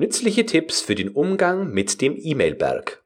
[0.00, 3.02] Nützliche Tipps für den Umgang mit dem E-Mail-Berg.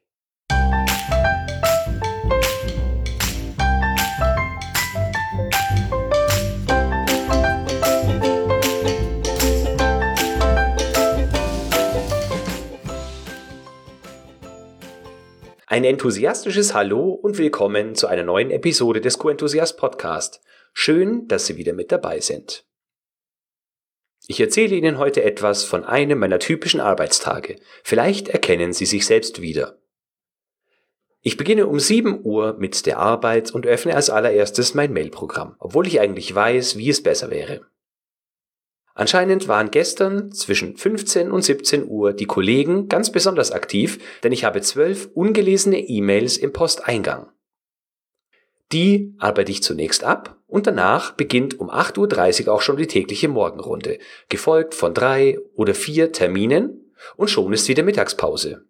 [15.66, 20.42] Ein enthusiastisches Hallo und willkommen zu einer neuen Episode des Co-Enthusiast Podcast.
[20.74, 22.66] Schön, dass Sie wieder mit dabei sind.
[24.26, 27.56] Ich erzähle Ihnen heute etwas von einem meiner typischen Arbeitstage.
[27.82, 29.78] Vielleicht erkennen Sie sich selbst wieder.
[31.20, 35.86] Ich beginne um 7 Uhr mit der Arbeit und öffne als allererstes mein Mailprogramm, obwohl
[35.86, 37.62] ich eigentlich weiß, wie es besser wäre.
[38.94, 44.44] Anscheinend waren gestern zwischen 15 und 17 Uhr die Kollegen ganz besonders aktiv, denn ich
[44.44, 47.30] habe zwölf ungelesene E-Mails im Posteingang.
[48.72, 53.28] Die arbeite ich zunächst ab und danach beginnt um 8.30 Uhr auch schon die tägliche
[53.28, 58.64] Morgenrunde, gefolgt von drei oder vier Terminen und schon ist wieder Mittagspause.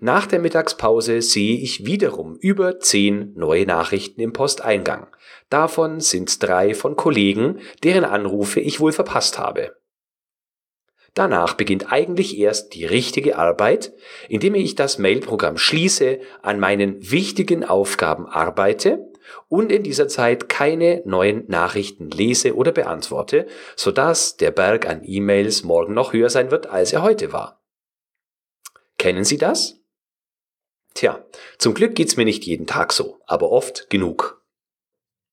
[0.00, 5.08] Nach der Mittagspause sehe ich wiederum über zehn neue Nachrichten im Posteingang.
[5.50, 9.76] Davon sind drei von Kollegen, deren Anrufe ich wohl verpasst habe.
[11.14, 13.92] Danach beginnt eigentlich erst die richtige Arbeit,
[14.28, 19.12] indem ich das Mailprogramm schließe, an meinen wichtigen Aufgaben arbeite
[19.48, 25.62] und in dieser Zeit keine neuen Nachrichten lese oder beantworte, sodass der Berg an E-Mails
[25.62, 27.62] morgen noch höher sein wird, als er heute war.
[28.98, 29.80] Kennen Sie das?
[30.94, 31.24] Tja,
[31.58, 34.42] zum Glück geht's mir nicht jeden Tag so, aber oft genug.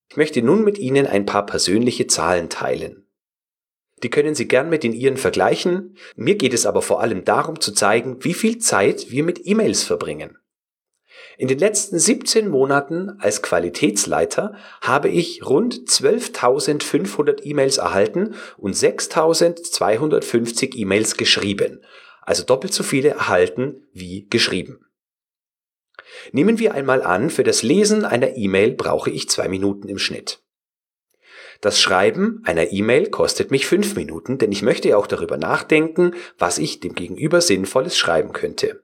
[0.09, 3.07] Ich möchte nun mit Ihnen ein paar persönliche Zahlen teilen.
[4.03, 5.95] Die können Sie gern mit den Ihren vergleichen.
[6.15, 9.83] Mir geht es aber vor allem darum zu zeigen, wie viel Zeit wir mit E-Mails
[9.83, 10.37] verbringen.
[11.37, 20.75] In den letzten 17 Monaten als Qualitätsleiter habe ich rund 12.500 E-Mails erhalten und 6.250
[20.75, 21.83] E-Mails geschrieben,
[22.21, 24.85] also doppelt so viele erhalten wie geschrieben.
[26.31, 30.41] Nehmen wir einmal an, für das Lesen einer E-Mail brauche ich zwei Minuten im Schnitt.
[31.61, 36.15] Das Schreiben einer E-Mail kostet mich fünf Minuten, denn ich möchte ja auch darüber nachdenken,
[36.39, 38.83] was ich dem Gegenüber Sinnvolles schreiben könnte.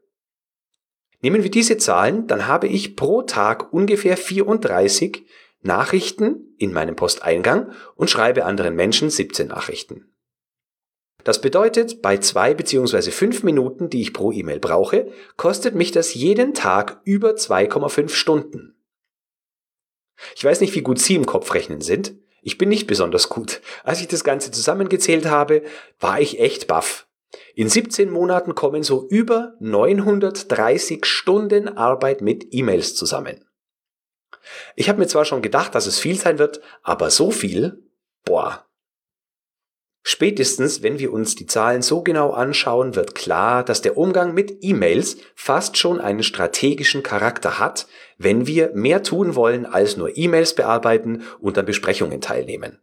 [1.21, 5.25] Nehmen wir diese Zahlen, dann habe ich pro Tag ungefähr 34
[5.61, 10.13] Nachrichten in meinem Posteingang und schreibe anderen Menschen 17 Nachrichten.
[11.23, 16.13] Das bedeutet, bei zwei beziehungsweise fünf Minuten, die ich pro E-Mail brauche, kostet mich das
[16.13, 18.75] jeden Tag über 2,5 Stunden.
[20.35, 22.15] Ich weiß nicht, wie gut Sie im Kopf rechnen sind.
[22.47, 23.59] Ich bin nicht besonders gut.
[23.83, 25.63] Als ich das Ganze zusammengezählt habe,
[25.99, 27.05] war ich echt baff.
[27.55, 33.43] In 17 Monaten kommen so über 930 Stunden Arbeit mit E-Mails zusammen.
[34.77, 37.83] Ich habe mir zwar schon gedacht, dass es viel sein wird, aber so viel,
[38.23, 38.63] boah,
[40.09, 44.59] Spätestens, wenn wir uns die Zahlen so genau anschauen, wird klar, dass der Umgang mit
[44.61, 50.55] E-Mails fast schon einen strategischen Charakter hat, wenn wir mehr tun wollen als nur E-Mails
[50.55, 52.79] bearbeiten und an Besprechungen teilnehmen.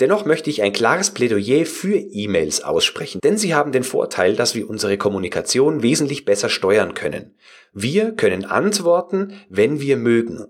[0.00, 4.54] Dennoch möchte ich ein klares Plädoyer für E-Mails aussprechen, denn sie haben den Vorteil, dass
[4.54, 7.36] wir unsere Kommunikation wesentlich besser steuern können.
[7.72, 10.46] Wir können antworten, wenn wir mögen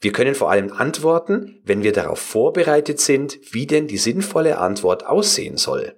[0.00, 5.06] wir können vor allem antworten, wenn wir darauf vorbereitet sind, wie denn die sinnvolle Antwort
[5.06, 5.94] aussehen soll.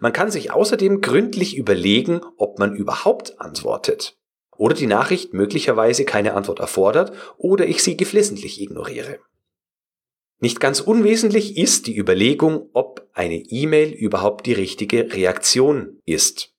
[0.00, 4.18] Man kann sich außerdem gründlich überlegen, ob man überhaupt antwortet
[4.56, 9.18] oder die Nachricht möglicherweise keine Antwort erfordert oder ich sie geflissentlich ignoriere.
[10.40, 16.54] Nicht ganz unwesentlich ist die Überlegung, ob eine E-Mail überhaupt die richtige Reaktion ist.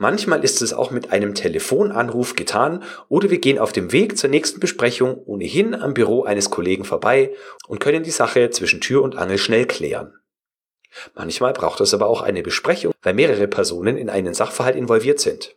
[0.00, 4.30] Manchmal ist es auch mit einem Telefonanruf getan oder wir gehen auf dem Weg zur
[4.30, 7.34] nächsten Besprechung ohnehin am Büro eines Kollegen vorbei
[7.66, 10.12] und können die Sache zwischen Tür und Angel schnell klären.
[11.14, 15.56] Manchmal braucht es aber auch eine Besprechung, weil mehrere Personen in einen Sachverhalt involviert sind.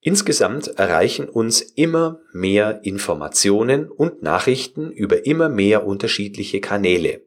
[0.00, 7.26] Insgesamt erreichen uns immer mehr Informationen und Nachrichten über immer mehr unterschiedliche Kanäle.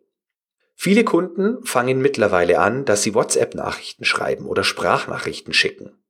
[0.76, 6.02] Viele Kunden fangen mittlerweile an, dass sie WhatsApp-Nachrichten schreiben oder Sprachnachrichten schicken.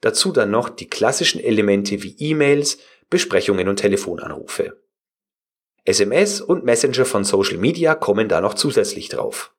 [0.00, 2.78] Dazu dann noch die klassischen Elemente wie E-Mails,
[3.08, 4.82] Besprechungen und Telefonanrufe.
[5.84, 9.55] SMS und Messenger von Social Media kommen da noch zusätzlich drauf.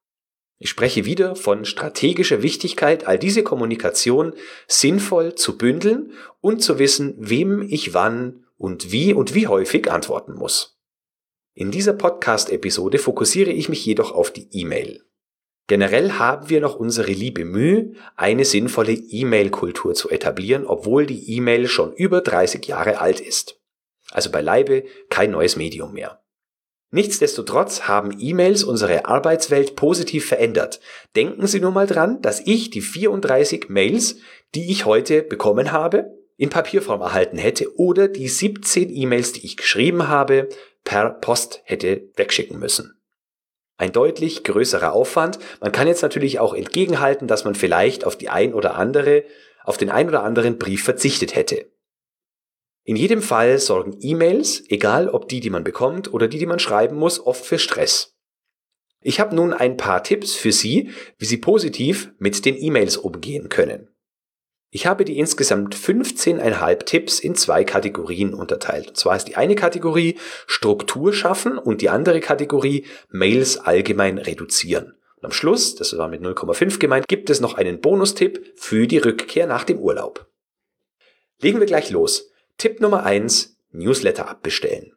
[0.60, 4.34] Ich spreche wieder von strategischer Wichtigkeit, all diese Kommunikation
[4.68, 10.34] sinnvoll zu bündeln und zu wissen, wem ich wann und wie und wie häufig antworten
[10.34, 10.80] muss.
[11.54, 15.04] In dieser Podcast-Episode fokussiere ich mich jedoch auf die E-Mail.
[15.68, 21.68] Generell haben wir noch unsere liebe Mühe, eine sinnvolle E-Mail-Kultur zu etablieren, obwohl die E-Mail
[21.68, 23.60] schon über 30 Jahre alt ist.
[24.12, 26.24] Also beileibe kein neues Medium mehr.
[26.90, 30.80] Nichtsdestotrotz haben E-Mails unsere Arbeitswelt positiv verändert.
[31.16, 34.18] Denken Sie nur mal dran, dass ich die 34 Mails,
[34.56, 39.58] die ich heute bekommen habe, in Papierform erhalten hätte oder die 17 E-Mails, die ich
[39.58, 40.48] geschrieben habe,
[40.86, 43.02] per Post hätte wegschicken müssen.
[43.76, 45.40] Ein deutlich größerer Aufwand.
[45.60, 49.24] Man kann jetzt natürlich auch entgegenhalten, dass man vielleicht auf die ein oder andere,
[49.64, 51.66] auf den ein oder anderen Brief verzichtet hätte.
[52.88, 56.58] In jedem Fall sorgen E-Mails, egal ob die, die man bekommt oder die, die man
[56.58, 58.16] schreiben muss, oft für Stress.
[59.02, 63.50] Ich habe nun ein paar Tipps für Sie, wie Sie positiv mit den E-Mails umgehen
[63.50, 63.90] können.
[64.70, 68.88] Ich habe die insgesamt 15,5 Tipps in zwei Kategorien unterteilt.
[68.88, 74.96] Und zwar ist die eine Kategorie Struktur schaffen und die andere Kategorie Mails allgemein reduzieren.
[75.18, 79.00] Und am Schluss, das war mit 0,5 gemeint, gibt es noch einen Bonustipp für die
[79.00, 80.32] Rückkehr nach dem Urlaub.
[81.42, 82.32] Legen wir gleich los.
[82.58, 84.94] Tipp Nummer eins: Newsletter abbestellen.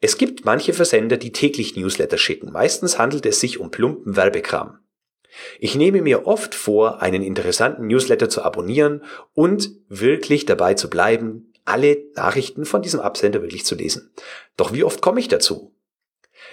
[0.00, 2.52] Es gibt manche Versender, die täglich Newsletter schicken.
[2.52, 4.78] Meistens handelt es sich um plumpen Werbekram.
[5.58, 9.02] Ich nehme mir oft vor, einen interessanten Newsletter zu abonnieren
[9.34, 14.12] und wirklich dabei zu bleiben, alle Nachrichten von diesem Absender wirklich zu lesen.
[14.56, 15.74] Doch wie oft komme ich dazu?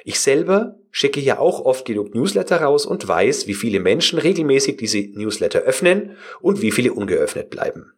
[0.04, 4.78] Ich selber schicke ja auch oft genug Newsletter raus und weiß, wie viele Menschen regelmäßig
[4.78, 7.95] diese Newsletter öffnen und wie viele ungeöffnet bleiben.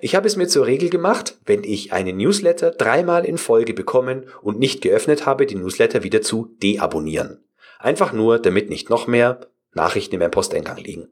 [0.00, 4.24] Ich habe es mir zur Regel gemacht, wenn ich einen Newsletter dreimal in Folge bekommen
[4.42, 7.44] und nicht geöffnet habe, die Newsletter wieder zu deabonnieren.
[7.78, 9.40] Einfach nur, damit nicht noch mehr
[9.74, 11.08] Nachrichten in meinem Posteingang liegen.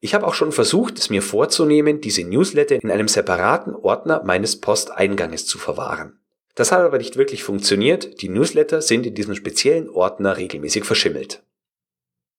[0.00, 4.60] Ich habe auch schon versucht, es mir vorzunehmen, diese Newsletter in einem separaten Ordner meines
[4.60, 6.18] Posteinganges zu verwahren.
[6.54, 11.42] Das hat aber nicht wirklich funktioniert, die Newsletter sind in diesem speziellen Ordner regelmäßig verschimmelt.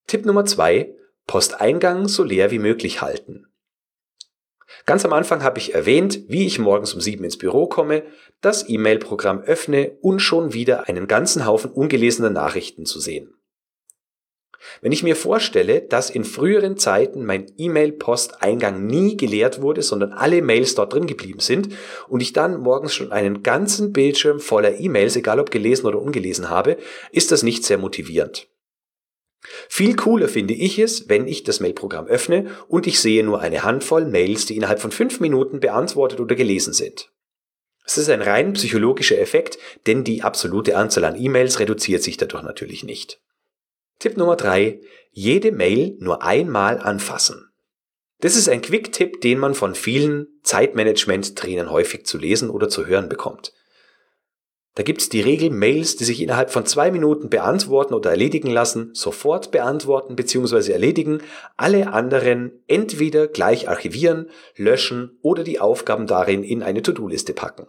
[0.07, 0.95] Tipp Nummer zwei:
[1.27, 3.47] Posteingang so leer wie möglich halten.
[4.85, 8.03] Ganz am Anfang habe ich erwähnt, wie ich morgens um sieben ins Büro komme,
[8.41, 13.35] das E-Mail-Programm öffne und schon wieder einen ganzen Haufen ungelesener Nachrichten zu sehen.
[14.81, 20.41] Wenn ich mir vorstelle, dass in früheren Zeiten mein E-Mail-Posteingang nie geleert wurde, sondern alle
[20.41, 21.69] Mails dort drin geblieben sind
[22.07, 26.49] und ich dann morgens schon einen ganzen Bildschirm voller E-Mails, egal ob gelesen oder ungelesen
[26.49, 26.77] habe,
[27.11, 28.47] ist das nicht sehr motivierend.
[29.69, 33.63] Viel cooler finde ich es, wenn ich das Mailprogramm öffne und ich sehe nur eine
[33.63, 37.11] Handvoll Mails, die innerhalb von fünf Minuten beantwortet oder gelesen sind.
[37.83, 39.57] Es ist ein rein psychologischer Effekt,
[39.87, 43.19] denn die absolute Anzahl an E-Mails reduziert sich dadurch natürlich nicht.
[43.99, 44.79] Tipp Nummer drei:
[45.11, 47.51] Jede Mail nur einmal anfassen.
[48.19, 53.09] Das ist ein Quick-Tipp, den man von vielen Zeitmanagement-Trainern häufig zu lesen oder zu hören
[53.09, 53.51] bekommt.
[54.75, 58.49] Da gibt es die Regel, Mails, die sich innerhalb von zwei Minuten beantworten oder erledigen
[58.49, 60.71] lassen, sofort beantworten bzw.
[60.71, 61.21] erledigen,
[61.57, 67.67] alle anderen entweder gleich archivieren, löschen oder die Aufgaben darin in eine To-Do-Liste packen.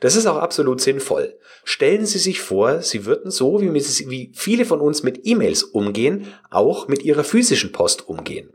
[0.00, 1.38] Das ist auch absolut sinnvoll.
[1.64, 6.26] Stellen Sie sich vor, Sie würden so, wie, wie viele von uns mit E-Mails umgehen,
[6.50, 8.52] auch mit Ihrer physischen Post umgehen.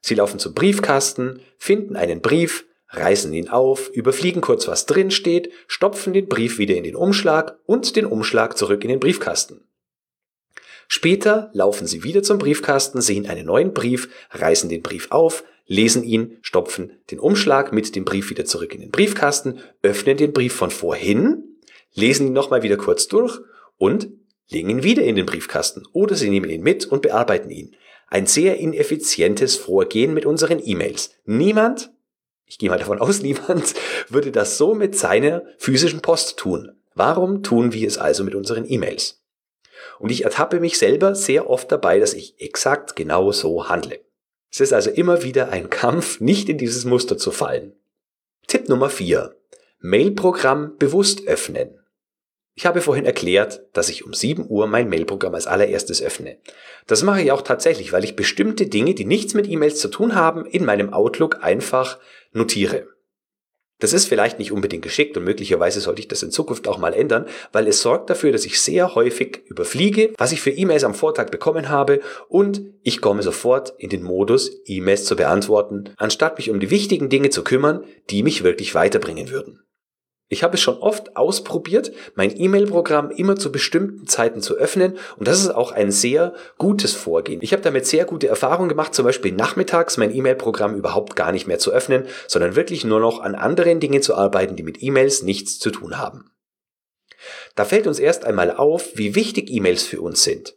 [0.00, 5.50] Sie laufen zum Briefkasten, finden einen Brief, reißen ihn auf, überfliegen kurz, was drin steht,
[5.66, 9.66] stopfen den Brief wieder in den Umschlag und den Umschlag zurück in den Briefkasten.
[10.88, 16.04] Später laufen Sie wieder zum Briefkasten, sehen einen neuen Brief, reißen den Brief auf, lesen
[16.04, 20.54] ihn, stopfen den Umschlag mit dem Brief wieder zurück in den Briefkasten, öffnen den Brief
[20.54, 21.58] von vorhin,
[21.92, 23.40] lesen ihn nochmal wieder kurz durch
[23.78, 24.08] und
[24.48, 27.74] legen ihn wieder in den Briefkasten oder Sie nehmen ihn mit und bearbeiten ihn.
[28.08, 31.10] Ein sehr ineffizientes Vorgehen mit unseren E-Mails.
[31.24, 31.90] Niemand,
[32.46, 33.74] ich gehe mal davon aus, niemand
[34.08, 36.72] würde das so mit seiner physischen Post tun.
[36.94, 39.22] Warum tun wir es also mit unseren E-Mails?
[39.98, 44.00] Und ich ertappe mich selber sehr oft dabei, dass ich exakt genau so handle.
[44.50, 47.74] Es ist also immer wieder ein Kampf, nicht in dieses Muster zu fallen.
[48.46, 49.36] Tipp Nummer 4.
[49.80, 51.78] Mailprogramm bewusst öffnen.
[52.54, 56.38] Ich habe vorhin erklärt, dass ich um 7 Uhr mein Mailprogramm als allererstes öffne.
[56.86, 60.14] Das mache ich auch tatsächlich, weil ich bestimmte Dinge, die nichts mit E-Mails zu tun
[60.14, 61.98] haben, in meinem Outlook einfach
[62.36, 62.86] notiere.
[63.78, 66.94] Das ist vielleicht nicht unbedingt geschickt und möglicherweise sollte ich das in Zukunft auch mal
[66.94, 70.94] ändern, weil es sorgt dafür, dass ich sehr häufig überfliege, was ich für E-Mails am
[70.94, 76.48] Vortag bekommen habe und ich komme sofort in den Modus, E-Mails zu beantworten, anstatt mich
[76.48, 79.65] um die wichtigen Dinge zu kümmern, die mich wirklich weiterbringen würden.
[80.28, 85.28] Ich habe es schon oft ausprobiert, mein E-Mail-Programm immer zu bestimmten Zeiten zu öffnen und
[85.28, 87.40] das ist auch ein sehr gutes Vorgehen.
[87.42, 91.46] Ich habe damit sehr gute Erfahrungen gemacht, zum Beispiel nachmittags mein E-Mail-Programm überhaupt gar nicht
[91.46, 95.22] mehr zu öffnen, sondern wirklich nur noch an anderen Dingen zu arbeiten, die mit E-Mails
[95.22, 96.32] nichts zu tun haben.
[97.54, 100.56] Da fällt uns erst einmal auf, wie wichtig E-Mails für uns sind.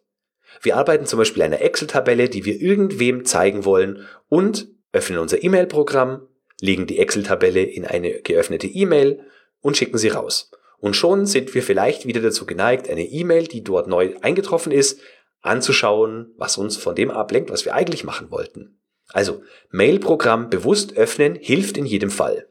[0.62, 5.44] Wir arbeiten zum Beispiel an einer Excel-Tabelle, die wir irgendwem zeigen wollen und öffnen unser
[5.44, 6.28] E-Mail-Programm,
[6.60, 9.24] legen die Excel-Tabelle in eine geöffnete E-Mail
[9.62, 10.52] und schicken sie raus.
[10.78, 15.02] Und schon sind wir vielleicht wieder dazu geneigt, eine E-Mail, die dort neu eingetroffen ist,
[15.42, 18.82] anzuschauen, was uns von dem ablenkt, was wir eigentlich machen wollten.
[19.12, 22.48] Also, Mailprogramm bewusst öffnen hilft in jedem Fall.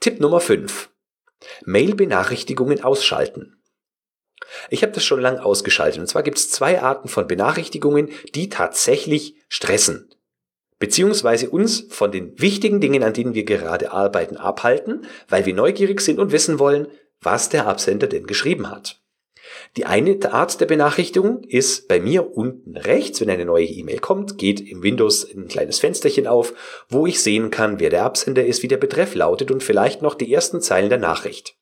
[0.00, 0.90] Tipp Nummer 5.
[1.64, 3.62] Mail-Benachrichtigungen ausschalten.
[4.70, 6.00] Ich habe das schon lang ausgeschaltet.
[6.00, 10.14] Und zwar gibt es zwei Arten von Benachrichtigungen, die tatsächlich stressen.
[10.82, 16.00] Beziehungsweise uns von den wichtigen Dingen, an denen wir gerade arbeiten, abhalten, weil wir neugierig
[16.00, 16.88] sind und wissen wollen,
[17.20, 19.00] was der Absender denn geschrieben hat.
[19.76, 24.38] Die eine Art der Benachrichtigung ist bei mir unten rechts, wenn eine neue E-Mail kommt,
[24.38, 26.52] geht im Windows ein kleines Fensterchen auf,
[26.88, 30.16] wo ich sehen kann, wer der Absender ist, wie der Betreff lautet und vielleicht noch
[30.16, 31.54] die ersten Zeilen der Nachricht.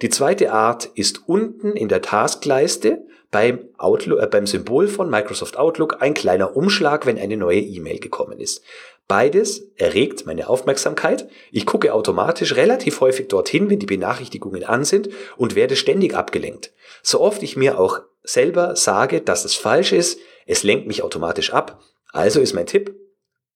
[0.00, 5.56] Die zweite Art ist unten in der Taskleiste beim, Outlook, äh, beim Symbol von Microsoft
[5.56, 8.62] Outlook ein kleiner Umschlag, wenn eine neue E-Mail gekommen ist.
[9.06, 11.28] Beides erregt meine Aufmerksamkeit.
[11.50, 16.72] Ich gucke automatisch relativ häufig dorthin, wenn die Benachrichtigungen an sind und werde ständig abgelenkt.
[17.02, 21.52] So oft ich mir auch selber sage, dass es falsch ist, es lenkt mich automatisch
[21.52, 21.80] ab.
[22.12, 22.94] Also ist mein Tipp,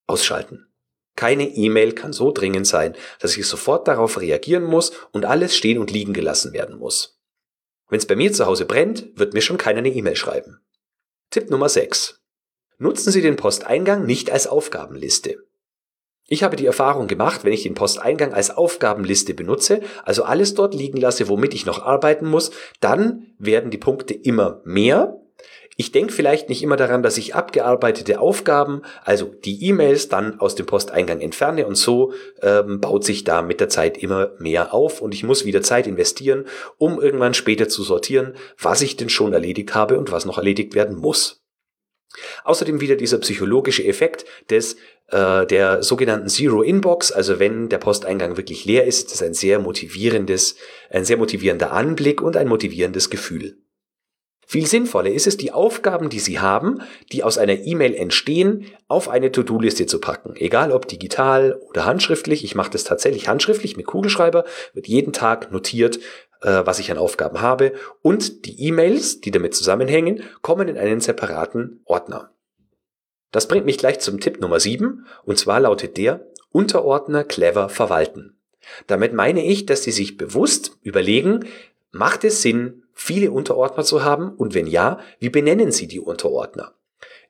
[0.07, 0.67] ausschalten.
[1.15, 5.77] Keine E-Mail kann so dringend sein, dass ich sofort darauf reagieren muss und alles stehen
[5.77, 7.19] und liegen gelassen werden muss.
[7.93, 10.57] Wenn es bei mir zu Hause brennt, wird mir schon keiner eine E-Mail schreiben.
[11.29, 12.23] Tipp Nummer 6.
[12.79, 15.37] Nutzen Sie den Posteingang nicht als Aufgabenliste.
[16.25, 20.73] Ich habe die Erfahrung gemacht, wenn ich den Posteingang als Aufgabenliste benutze, also alles dort
[20.73, 25.21] liegen lasse, womit ich noch arbeiten muss, dann werden die Punkte immer mehr
[25.75, 30.55] ich denke vielleicht nicht immer daran, dass ich abgearbeitete Aufgaben, also die E-Mails, dann aus
[30.55, 35.01] dem Posteingang entferne und so ähm, baut sich da mit der Zeit immer mehr auf
[35.01, 36.45] und ich muss wieder Zeit investieren,
[36.77, 40.75] um irgendwann später zu sortieren, was ich denn schon erledigt habe und was noch erledigt
[40.75, 41.43] werden muss.
[42.43, 44.75] Außerdem wieder dieser psychologische Effekt des
[45.07, 49.33] äh, der sogenannten Zero Inbox, also wenn der Posteingang wirklich leer ist, ist das ein
[49.33, 50.55] sehr motivierendes,
[50.91, 53.62] ein sehr motivierender Anblick und ein motivierendes Gefühl.
[54.53, 59.09] Viel sinnvoller ist es, die Aufgaben, die Sie haben, die aus einer E-Mail entstehen, auf
[59.09, 60.35] eine To-Do-Liste zu packen.
[60.35, 62.43] Egal ob digital oder handschriftlich.
[62.43, 64.45] Ich mache das tatsächlich handschriftlich mit Kugelschreiber,
[64.75, 65.97] wird jeden Tag notiert,
[66.43, 67.73] äh, was ich an Aufgaben habe.
[68.03, 72.29] Und die E-Mails, die damit zusammenhängen, kommen in einen separaten Ordner.
[73.31, 78.37] Das bringt mich gleich zum Tipp Nummer 7, und zwar lautet der Unterordner clever verwalten.
[78.85, 81.47] Damit meine ich, dass Sie sich bewusst überlegen,
[81.91, 84.33] macht es Sinn, viele Unterordner zu haben?
[84.35, 86.73] Und wenn ja, wie benennen Sie die Unterordner?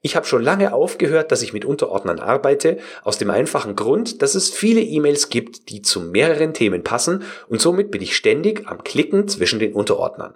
[0.06, 4.36] Ich habe schon lange aufgehört, dass ich mit Unterordnern arbeite, aus dem einfachen Grund, dass
[4.36, 8.84] es viele E-Mails gibt, die zu mehreren Themen passen und somit bin ich ständig am
[8.84, 10.36] Klicken zwischen den Unterordnern.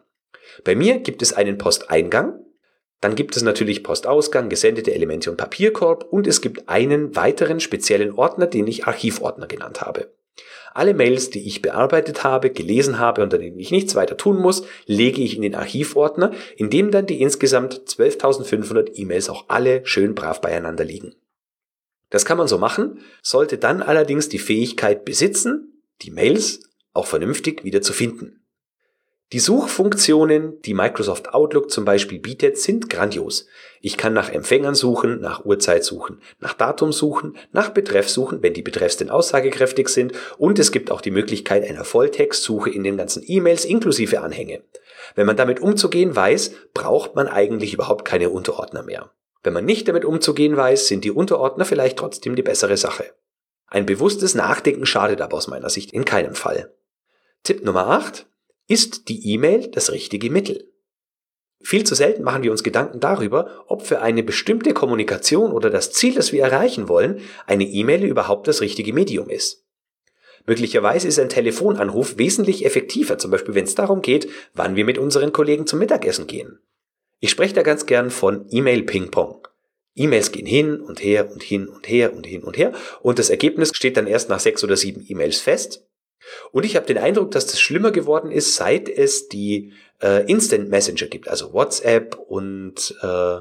[0.64, 2.40] Bei mir gibt es einen Posteingang,
[3.02, 8.14] dann gibt es natürlich Postausgang, gesendete Elemente und Papierkorb und es gibt einen weiteren speziellen
[8.14, 10.14] Ordner, den ich Archivordner genannt habe.
[10.78, 14.38] Alle Mails, die ich bearbeitet habe, gelesen habe und an denen ich nichts weiter tun
[14.38, 19.84] muss, lege ich in den Archivordner, in dem dann die insgesamt 12.500 E-Mails auch alle
[19.88, 21.16] schön brav beieinander liegen.
[22.12, 27.64] Das kann man so machen, sollte dann allerdings die Fähigkeit besitzen, die Mails auch vernünftig
[27.64, 28.46] wieder zu finden.
[29.34, 33.46] Die Suchfunktionen, die Microsoft Outlook zum Beispiel bietet, sind grandios.
[33.82, 38.54] Ich kann nach Empfängern suchen, nach Uhrzeit suchen, nach Datum suchen, nach Betreff suchen, wenn
[38.54, 42.96] die Betreffs denn aussagekräftig sind und es gibt auch die Möglichkeit einer Volltextsuche in den
[42.96, 44.64] ganzen E-Mails inklusive Anhänge.
[45.16, 49.12] Wenn man damit umzugehen weiß, braucht man eigentlich überhaupt keine Unterordner mehr.
[49.44, 53.04] Wenn man nicht damit umzugehen weiß, sind die Unterordner vielleicht trotzdem die bessere Sache.
[53.68, 56.74] Ein bewusstes Nachdenken schadet aber aus meiner Sicht in keinem Fall.
[57.44, 58.26] Tipp Nummer 8.
[58.68, 60.70] Ist die E-Mail das richtige Mittel?
[61.62, 65.94] Viel zu selten machen wir uns Gedanken darüber, ob für eine bestimmte Kommunikation oder das
[65.94, 69.66] Ziel, das wir erreichen wollen, eine E-Mail überhaupt das richtige Medium ist.
[70.46, 74.98] Möglicherweise ist ein Telefonanruf wesentlich effektiver, zum Beispiel wenn es darum geht, wann wir mit
[74.98, 76.60] unseren Kollegen zum Mittagessen gehen.
[77.20, 79.48] Ich spreche da ganz gern von E-Mail-Ping-Pong.
[79.96, 83.30] E-Mails gehen hin und her und hin und her und hin und her und das
[83.30, 85.87] Ergebnis steht dann erst nach sechs oder sieben E-Mails fest
[86.52, 90.70] und ich habe den Eindruck, dass das schlimmer geworden ist, seit es die äh, Instant
[90.70, 93.40] Messenger gibt, also WhatsApp und äh,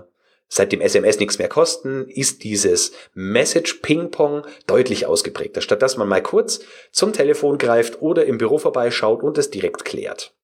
[0.48, 6.22] seitdem SMS nichts mehr kosten, ist dieses Message Ping-Pong deutlich ausgeprägter, statt dass man mal
[6.22, 6.60] kurz
[6.92, 10.34] zum Telefon greift oder im Büro vorbeischaut und es direkt klärt.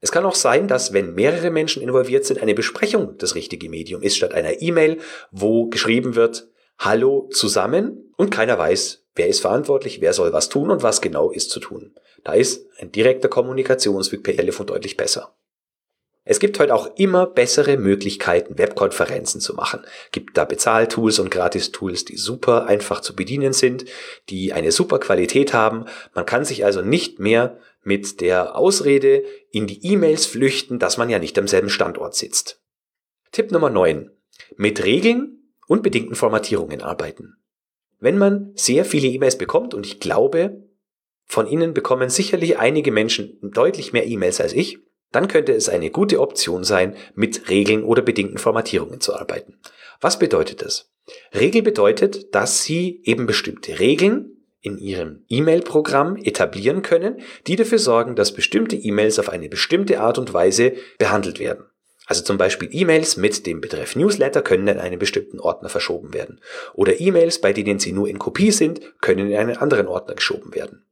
[0.00, 4.02] Es kann auch sein, dass wenn mehrere Menschen involviert sind, eine Besprechung das richtige Medium
[4.02, 4.98] ist, statt einer E-Mail,
[5.30, 10.00] wo geschrieben wird, Hallo zusammen und keiner weiß, Wer ist verantwortlich?
[10.00, 11.94] Wer soll was tun und was genau ist zu tun?
[12.24, 15.36] Da ist ein direkter Kommunikationsweg per Telefon deutlich besser.
[16.26, 19.84] Es gibt heute auch immer bessere Möglichkeiten, Webkonferenzen zu machen.
[20.10, 23.84] Gibt da Bezahltools und Gratis-Tools, die super einfach zu bedienen sind,
[24.30, 25.84] die eine super Qualität haben.
[26.14, 31.10] Man kann sich also nicht mehr mit der Ausrede in die E-Mails flüchten, dass man
[31.10, 32.62] ja nicht am selben Standort sitzt.
[33.30, 34.10] Tipp Nummer 9.
[34.56, 37.36] Mit Regeln und bedingten Formatierungen arbeiten.
[38.00, 40.62] Wenn man sehr viele E-Mails bekommt, und ich glaube,
[41.24, 44.78] von Ihnen bekommen sicherlich einige Menschen deutlich mehr E-Mails als ich,
[45.10, 49.58] dann könnte es eine gute Option sein, mit Regeln oder bedingten Formatierungen zu arbeiten.
[50.00, 50.90] Was bedeutet das?
[51.32, 58.16] Regel bedeutet, dass Sie eben bestimmte Regeln in Ihrem E-Mail-Programm etablieren können, die dafür sorgen,
[58.16, 61.66] dass bestimmte E-Mails auf eine bestimmte Art und Weise behandelt werden.
[62.06, 66.40] Also zum Beispiel E-Mails mit dem Betreff Newsletter können in einen bestimmten Ordner verschoben werden.
[66.74, 70.54] Oder E-Mails, bei denen sie nur in Kopie sind, können in einen anderen Ordner geschoben
[70.54, 70.84] werden.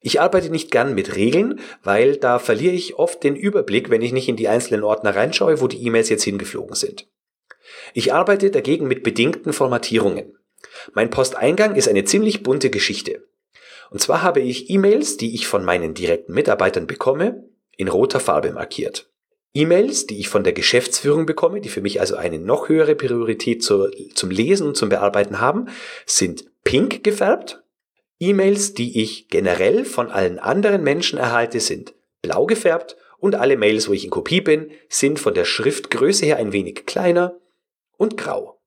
[0.00, 4.12] Ich arbeite nicht gern mit Regeln, weil da verliere ich oft den Überblick, wenn ich
[4.12, 7.08] nicht in die einzelnen Ordner reinschaue, wo die E-Mails jetzt hingeflogen sind.
[7.94, 10.36] Ich arbeite dagegen mit bedingten Formatierungen.
[10.92, 13.24] Mein Posteingang ist eine ziemlich bunte Geschichte.
[13.90, 18.52] Und zwar habe ich E-Mails, die ich von meinen direkten Mitarbeitern bekomme, in roter Farbe
[18.52, 19.10] markiert.
[19.54, 23.62] E-Mails, die ich von der Geschäftsführung bekomme, die für mich also eine noch höhere Priorität
[23.62, 25.68] zur, zum Lesen und zum Bearbeiten haben,
[26.06, 27.62] sind pink gefärbt
[28.20, 33.88] E-Mails, die ich generell von allen anderen Menschen erhalte, sind blau gefärbt und alle Mails,
[33.88, 37.38] wo ich in Kopie bin, sind von der Schriftgröße her ein wenig kleiner
[37.96, 38.60] und grau.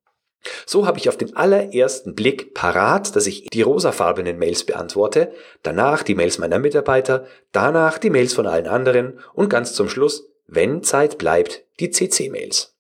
[0.66, 6.02] So habe ich auf den allerersten Blick parat, dass ich die rosafarbenen Mails beantworte, danach
[6.02, 10.84] die Mails meiner Mitarbeiter, danach die Mails von allen anderen und ganz zum Schluss, wenn
[10.84, 12.76] Zeit bleibt, die CC-Mails.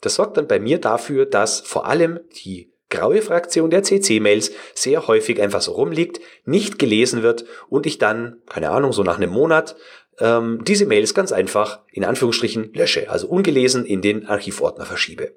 [0.00, 5.06] Das sorgt dann bei mir dafür, dass vor allem die graue Fraktion der CC-Mails sehr
[5.06, 9.30] häufig einfach so rumliegt, nicht gelesen wird und ich dann, keine Ahnung, so nach einem
[9.30, 9.76] Monat
[10.18, 15.36] ähm, diese Mails ganz einfach in Anführungsstrichen lösche, also ungelesen in den Archivordner verschiebe.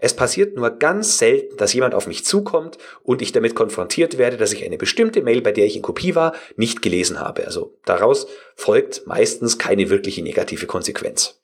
[0.00, 4.36] Es passiert nur ganz selten, dass jemand auf mich zukommt und ich damit konfrontiert werde,
[4.36, 7.44] dass ich eine bestimmte Mail, bei der ich in Kopie war, nicht gelesen habe.
[7.44, 11.40] Also daraus folgt meistens keine wirkliche negative Konsequenz.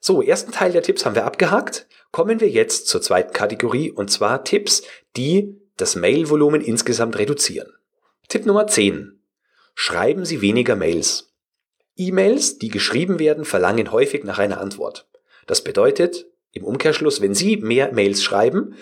[0.00, 1.86] So, ersten Teil der Tipps haben wir abgehakt.
[2.10, 4.82] Kommen wir jetzt zur zweiten Kategorie und zwar Tipps,
[5.16, 7.72] die das Mailvolumen insgesamt reduzieren.
[8.28, 9.20] Tipp Nummer 10.
[9.74, 11.32] Schreiben Sie weniger Mails.
[11.96, 15.08] E-Mails, die geschrieben werden, verlangen häufig nach einer Antwort.
[15.46, 18.76] Das bedeutet, im Umkehrschluss, wenn Sie mehr Mails schreiben,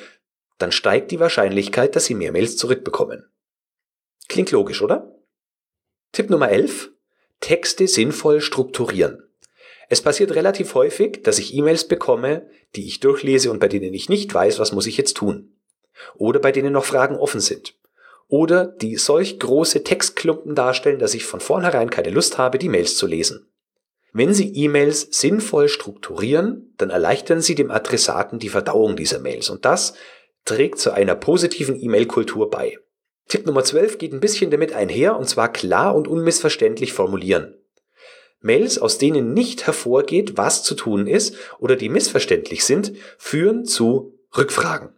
[0.59, 3.30] dann steigt die Wahrscheinlichkeit, dass Sie mehr Mails zurückbekommen.
[4.28, 5.16] Klingt logisch, oder?
[6.12, 6.90] Tipp Nummer 11.
[7.40, 9.22] Texte sinnvoll strukturieren.
[9.88, 14.09] Es passiert relativ häufig, dass ich E-Mails bekomme, die ich durchlese und bei denen ich
[14.09, 15.56] nicht weiß, was muss ich jetzt tun.
[16.14, 17.74] Oder bei denen noch Fragen offen sind.
[18.28, 22.96] Oder die solch große Textklumpen darstellen, dass ich von vornherein keine Lust habe, die Mails
[22.96, 23.50] zu lesen.
[24.12, 29.64] Wenn Sie E-Mails sinnvoll strukturieren, dann erleichtern Sie dem Adressaten die Verdauung dieser Mails und
[29.64, 29.94] das
[30.44, 32.79] trägt zu einer positiven E-Mail-Kultur bei.
[33.29, 37.55] Tipp Nummer 12 geht ein bisschen damit einher und zwar klar und unmissverständlich formulieren.
[38.40, 44.18] Mails, aus denen nicht hervorgeht, was zu tun ist oder die missverständlich sind, führen zu
[44.37, 44.90] Rückfragen.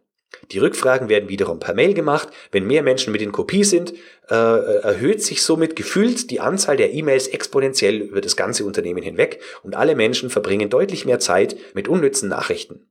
[0.51, 2.29] Die Rückfragen werden wiederum per Mail gemacht.
[2.51, 3.95] Wenn mehr Menschen mit in Kopie sind,
[4.29, 9.41] äh, erhöht sich somit gefühlt die Anzahl der E-Mails exponentiell über das ganze Unternehmen hinweg
[9.63, 12.87] und alle Menschen verbringen deutlich mehr Zeit mit unnützen Nachrichten.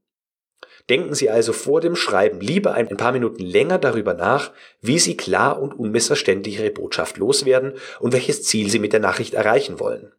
[0.90, 4.52] Denken Sie also vor dem Schreiben lieber ein paar Minuten länger darüber nach,
[4.82, 9.34] wie Sie klar und unmissverständlich Ihre Botschaft loswerden und welches Ziel Sie mit der Nachricht
[9.34, 10.12] erreichen wollen.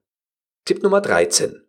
[0.64, 1.62] Tipp Nummer 13.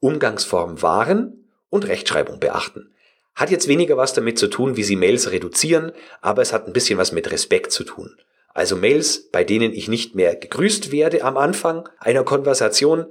[0.00, 2.92] Umgangsform wahren und Rechtschreibung beachten.
[3.34, 6.72] Hat jetzt weniger was damit zu tun, wie Sie Mails reduzieren, aber es hat ein
[6.72, 8.16] bisschen was mit Respekt zu tun.
[8.54, 13.06] Also Mails, bei denen ich nicht mehr gegrüßt werde am Anfang einer Konversation,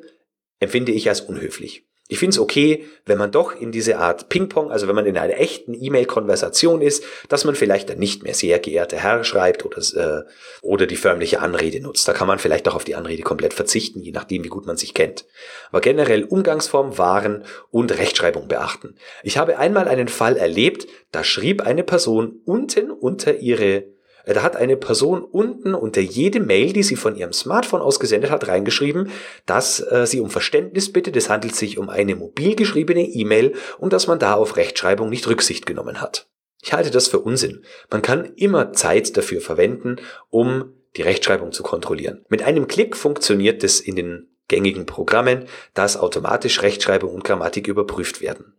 [0.59, 1.87] empfinde ich als unhöflich.
[2.11, 5.17] Ich finde es okay, wenn man doch in diese Art Ping-Pong, also wenn man in
[5.17, 9.77] einer echten E-Mail-Konversation ist, dass man vielleicht dann nicht mehr sehr geehrter Herr schreibt oder,
[9.77, 10.29] äh,
[10.61, 12.05] oder die förmliche Anrede nutzt.
[12.05, 14.75] Da kann man vielleicht auch auf die Anrede komplett verzichten, je nachdem, wie gut man
[14.75, 15.23] sich kennt.
[15.69, 18.95] Aber generell Umgangsform wahren und Rechtschreibung beachten.
[19.23, 23.85] Ich habe einmal einen Fall erlebt, da schrieb eine Person unten unter ihre
[24.25, 28.47] da hat eine Person unten unter jede Mail, die sie von ihrem Smartphone ausgesendet hat,
[28.47, 29.09] reingeschrieben,
[29.45, 33.93] dass äh, sie um Verständnis bittet, es handelt sich um eine mobil geschriebene E-Mail und
[33.93, 36.27] dass man da auf Rechtschreibung nicht Rücksicht genommen hat.
[36.61, 37.63] Ich halte das für Unsinn.
[37.89, 39.95] Man kann immer Zeit dafür verwenden,
[40.29, 42.25] um die Rechtschreibung zu kontrollieren.
[42.29, 48.21] Mit einem Klick funktioniert es in den gängigen Programmen, dass automatisch Rechtschreibung und Grammatik überprüft
[48.21, 48.53] werden.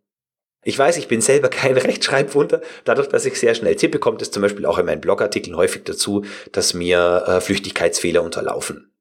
[0.65, 2.61] Ich weiß, ich bin selber kein Rechtschreibwunder.
[2.85, 5.85] Dadurch, dass ich sehr schnell tippe, kommt es zum Beispiel auch in meinen Blogartikeln häufig
[5.85, 8.93] dazu, dass mir äh, Flüchtigkeitsfehler unterlaufen.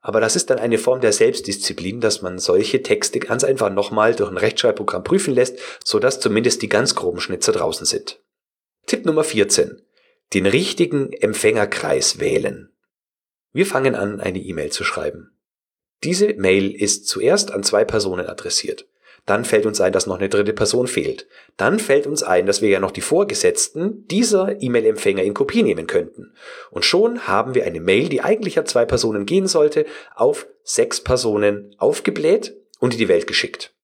[0.00, 4.14] Aber das ist dann eine Form der Selbstdisziplin, dass man solche Texte ganz einfach nochmal
[4.14, 8.20] durch ein Rechtschreibprogramm prüfen lässt, sodass zumindest die ganz groben Schnitzer draußen sind.
[8.86, 9.82] Tipp Nummer 14.
[10.32, 12.70] Den richtigen Empfängerkreis wählen.
[13.52, 15.32] Wir fangen an, eine E-Mail zu schreiben.
[16.04, 18.86] Diese Mail ist zuerst an zwei Personen adressiert.
[19.28, 21.26] Dann fällt uns ein, dass noch eine dritte Person fehlt.
[21.58, 25.86] Dann fällt uns ein, dass wir ja noch die Vorgesetzten dieser E-Mail-Empfänger in Kopie nehmen
[25.86, 26.32] könnten.
[26.70, 29.84] Und schon haben wir eine Mail, die eigentlich an zwei Personen gehen sollte,
[30.16, 33.74] auf sechs Personen aufgebläht und in die Welt geschickt.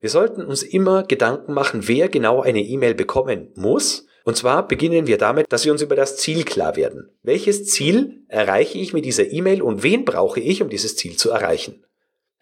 [0.00, 4.06] Wir sollten uns immer Gedanken machen, wer genau eine E-Mail bekommen muss.
[4.24, 7.08] Und zwar beginnen wir damit, dass wir uns über das Ziel klar werden.
[7.22, 11.30] Welches Ziel erreiche ich mit dieser E-Mail und wen brauche ich, um dieses Ziel zu
[11.30, 11.86] erreichen?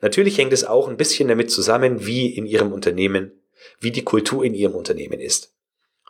[0.03, 3.33] Natürlich hängt es auch ein bisschen damit zusammen, wie in Ihrem Unternehmen,
[3.81, 5.55] wie die Kultur in Ihrem Unternehmen ist.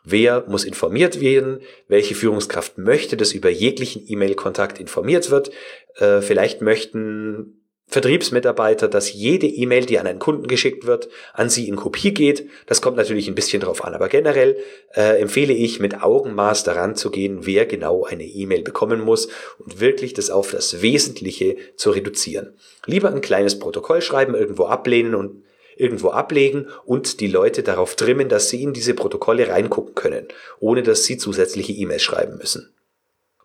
[0.05, 1.61] Wer muss informiert werden?
[1.87, 5.53] Welche Führungskraft möchte, dass über jeglichen E-Mail-Kontakt informiert wird?
[5.97, 11.69] Äh, vielleicht möchten Vertriebsmitarbeiter, dass jede E-Mail, die an einen Kunden geschickt wird, an sie
[11.69, 12.49] in Kopie geht.
[12.67, 14.57] Das kommt natürlich ein bisschen drauf an, aber generell
[14.95, 19.81] äh, empfehle ich, mit Augenmaß daran zu gehen, wer genau eine E-Mail bekommen muss und
[19.81, 22.57] wirklich das auf das Wesentliche zu reduzieren.
[22.87, 25.43] Lieber ein kleines Protokoll schreiben, irgendwo ablehnen und
[25.77, 30.29] irgendwo ablegen und die Leute darauf trimmen, dass sie in diese Protokolle reingucken können,
[30.61, 32.73] ohne dass sie zusätzliche E-Mails schreiben müssen.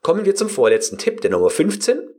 [0.01, 2.13] Kommen wir zum vorletzten Tipp, der Nummer 15.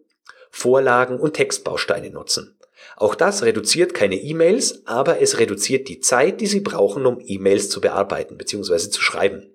[0.50, 2.58] Vorlagen und Textbausteine nutzen.
[2.96, 7.70] Auch das reduziert keine E-Mails, aber es reduziert die Zeit, die Sie brauchen, um E-Mails
[7.70, 8.90] zu bearbeiten bzw.
[8.90, 9.52] zu schreiben.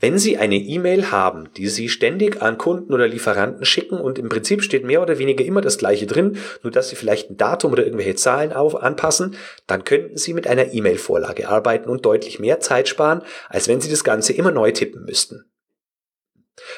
[0.00, 4.28] Wenn Sie eine E-Mail haben, die Sie ständig an Kunden oder Lieferanten schicken und im
[4.28, 7.72] Prinzip steht mehr oder weniger immer das gleiche drin, nur dass Sie vielleicht ein Datum
[7.72, 12.60] oder irgendwelche Zahlen auf, anpassen, dann könnten Sie mit einer E-Mail-Vorlage arbeiten und deutlich mehr
[12.60, 15.44] Zeit sparen, als wenn Sie das Ganze immer neu tippen müssten.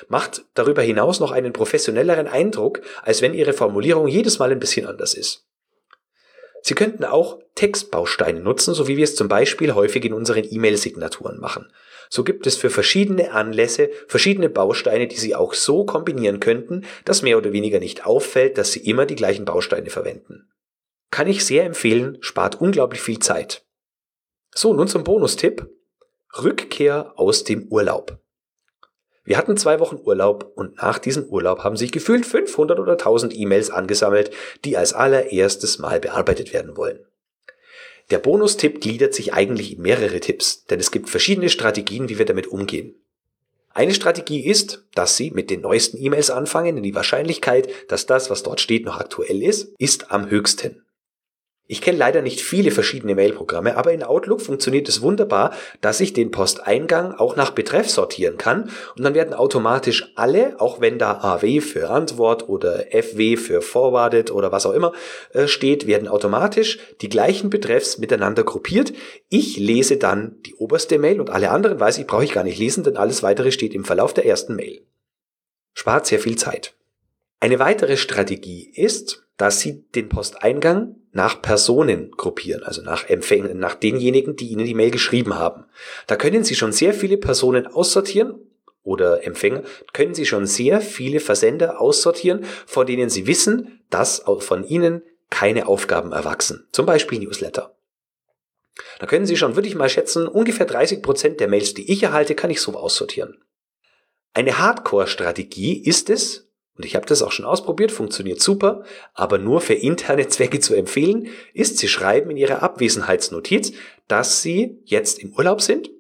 [0.09, 4.87] Macht darüber hinaus noch einen professionelleren Eindruck, als wenn Ihre Formulierung jedes Mal ein bisschen
[4.87, 5.47] anders ist.
[6.63, 11.39] Sie könnten auch Textbausteine nutzen, so wie wir es zum Beispiel häufig in unseren E-Mail-Signaturen
[11.39, 11.73] machen.
[12.11, 17.23] So gibt es für verschiedene Anlässe verschiedene Bausteine, die Sie auch so kombinieren könnten, dass
[17.23, 20.51] mehr oder weniger nicht auffällt, dass Sie immer die gleichen Bausteine verwenden.
[21.11, 23.65] Kann ich sehr empfehlen, spart unglaublich viel Zeit.
[24.55, 25.69] So, nun zum Bonustipp.
[26.43, 28.19] Rückkehr aus dem Urlaub.
[29.27, 33.37] Wir hatten zwei Wochen Urlaub und nach diesem Urlaub haben sich gefühlt 500 oder 1000
[33.37, 34.31] E-Mails angesammelt,
[34.65, 37.01] die als allererstes Mal bearbeitet werden wollen.
[38.11, 42.25] Der Bonustipp gliedert sich eigentlich in mehrere Tipps, denn es gibt verschiedene Strategien, wie wir
[42.25, 42.95] damit umgehen.
[43.75, 48.31] Eine Strategie ist, dass Sie mit den neuesten E-Mails anfangen, denn die Wahrscheinlichkeit, dass das,
[48.31, 50.86] was dort steht, noch aktuell ist, ist am höchsten.
[51.69, 56.13] Ich kenne leider nicht viele verschiedene Mailprogramme, aber in Outlook funktioniert es wunderbar, dass ich
[56.13, 61.19] den Posteingang auch nach Betreff sortieren kann und dann werden automatisch alle, auch wenn da
[61.23, 64.93] AW für Antwort oder FW für Forwarded oder was auch immer
[65.33, 68.93] äh, steht, werden automatisch die gleichen Betreffs miteinander gruppiert.
[69.29, 72.59] Ich lese dann die oberste Mail und alle anderen weiß ich, brauche ich gar nicht
[72.59, 74.83] lesen, denn alles weitere steht im Verlauf der ersten Mail.
[75.75, 76.75] Spart sehr viel Zeit.
[77.41, 83.75] Eine weitere Strategie ist, dass Sie den Posteingang nach Personen gruppieren, also nach Empfängern, nach
[83.75, 85.65] denjenigen, die Ihnen die Mail geschrieben haben.
[86.07, 88.35] Da können Sie schon sehr viele Personen aussortieren
[88.83, 94.65] oder Empfänger, können Sie schon sehr viele Versender aussortieren, vor denen Sie wissen, dass von
[94.65, 96.69] Ihnen keine Aufgaben erwachsen.
[96.73, 97.77] Zum Beispiel Newsletter.
[98.99, 102.03] Da können Sie schon, würde ich mal schätzen, ungefähr 30 Prozent der Mails, die ich
[102.03, 103.39] erhalte, kann ich so aussortieren.
[104.35, 106.46] Eine Hardcore-Strategie ist es,
[106.77, 108.85] und ich habe das auch schon ausprobiert, funktioniert super,
[109.15, 113.73] aber nur für interne Zwecke zu empfehlen, ist, Sie schreiben in Ihrer Abwesenheitsnotiz,
[114.09, 115.91] dass Sie jetzt im Urlaub sind,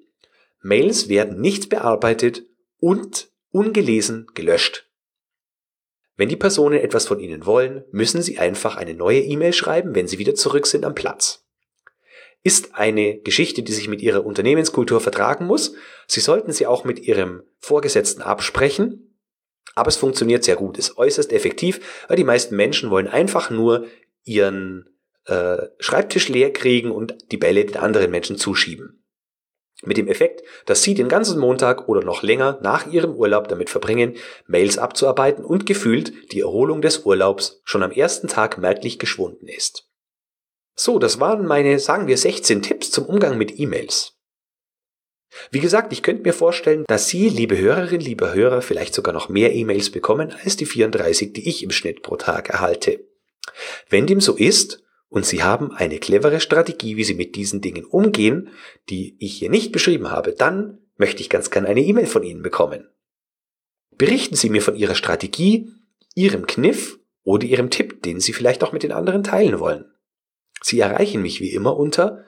[0.60, 2.44] Mails werden nicht bearbeitet
[2.78, 4.90] und ungelesen gelöscht.
[6.16, 10.08] Wenn die Personen etwas von Ihnen wollen, müssen Sie einfach eine neue E-Mail schreiben, wenn
[10.08, 11.44] Sie wieder zurück sind am Platz.
[12.42, 15.74] Ist eine Geschichte, die sich mit Ihrer Unternehmenskultur vertragen muss.
[16.06, 19.05] Sie sollten sie auch mit Ihrem Vorgesetzten absprechen,
[19.76, 23.86] aber es funktioniert sehr gut, ist äußerst effektiv, weil die meisten Menschen wollen einfach nur
[24.24, 24.88] ihren
[25.26, 29.04] äh, Schreibtisch leer kriegen und die Bälle den anderen Menschen zuschieben.
[29.82, 33.68] Mit dem Effekt, dass sie den ganzen Montag oder noch länger nach ihrem Urlaub damit
[33.68, 39.46] verbringen, Mails abzuarbeiten und gefühlt die Erholung des Urlaubs schon am ersten Tag merklich geschwunden
[39.46, 39.90] ist.
[40.74, 44.15] So, das waren meine, sagen wir, 16 Tipps zum Umgang mit E-Mails.
[45.50, 49.28] Wie gesagt, ich könnte mir vorstellen, dass Sie, liebe Hörerinnen, liebe Hörer, vielleicht sogar noch
[49.28, 53.00] mehr E-Mails bekommen als die 34, die ich im Schnitt pro Tag erhalte.
[53.88, 57.84] Wenn dem so ist und Sie haben eine clevere Strategie, wie Sie mit diesen Dingen
[57.84, 58.50] umgehen,
[58.88, 62.42] die ich hier nicht beschrieben habe, dann möchte ich ganz gern eine E-Mail von Ihnen
[62.42, 62.88] bekommen.
[63.96, 65.70] Berichten Sie mir von Ihrer Strategie,
[66.14, 69.86] Ihrem Kniff oder Ihrem Tipp, den Sie vielleicht auch mit den anderen teilen wollen.
[70.62, 72.24] Sie erreichen mich wie immer unter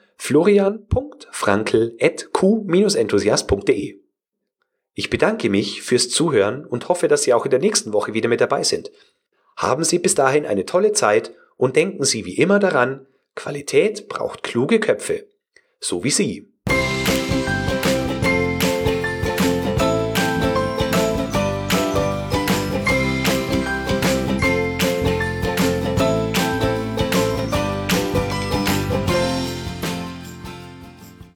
[1.30, 4.00] florian.frankel.q-enthusiast.de.
[4.94, 8.28] Ich bedanke mich fürs Zuhören und hoffe, dass Sie auch in der nächsten Woche wieder
[8.28, 8.90] mit dabei sind.
[9.56, 14.42] Haben Sie bis dahin eine tolle Zeit und denken Sie wie immer daran, Qualität braucht
[14.42, 15.26] kluge Köpfe,
[15.78, 16.52] so wie Sie.